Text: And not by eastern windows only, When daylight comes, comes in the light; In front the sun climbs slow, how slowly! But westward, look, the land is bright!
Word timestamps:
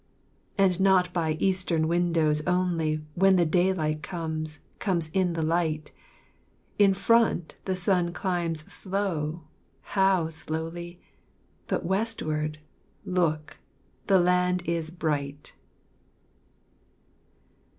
And 0.57 0.79
not 0.79 1.13
by 1.13 1.33
eastern 1.33 1.87
windows 1.87 2.41
only, 2.47 3.05
When 3.13 3.35
daylight 3.35 4.01
comes, 4.01 4.57
comes 4.79 5.11
in 5.13 5.33
the 5.33 5.43
light; 5.43 5.91
In 6.79 6.95
front 6.95 7.53
the 7.65 7.75
sun 7.75 8.11
climbs 8.11 8.61
slow, 8.61 9.43
how 9.93 10.29
slowly! 10.29 10.99
But 11.67 11.85
westward, 11.85 12.57
look, 13.05 13.59
the 14.07 14.19
land 14.19 14.63
is 14.65 14.89
bright! 14.89 15.53